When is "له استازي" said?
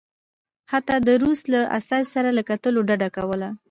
1.53-2.09